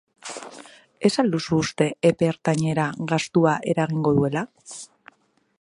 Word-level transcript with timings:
Ez 1.09 1.11
al 1.23 1.29
duzu 1.35 1.59
uste 1.65 1.87
epe 2.11 2.29
ertainera 2.31 2.89
gastua 3.15 3.55
eragingo 3.75 4.19
duela? 4.21 4.47